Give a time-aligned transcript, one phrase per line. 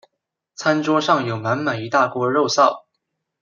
[0.55, 2.85] 餐桌上有满满一大锅肉燥